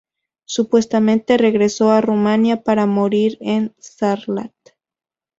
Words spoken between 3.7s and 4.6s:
Sarlat.